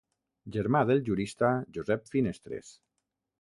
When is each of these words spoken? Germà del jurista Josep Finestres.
Germà 0.53 0.79
del 0.91 1.03
jurista 1.09 1.51
Josep 1.77 2.09
Finestres. 2.15 2.73